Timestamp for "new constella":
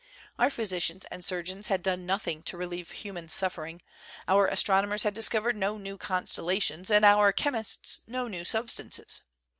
5.77-6.59